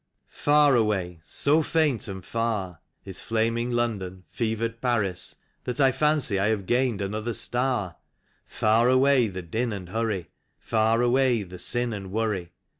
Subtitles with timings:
[0.43, 5.35] Far away, so faint and far, is flaming London, fevered Paris,
[5.65, 7.97] That I fancy I have gained another star;
[8.47, 12.51] Far away the din and hurry, far away the sin and worry.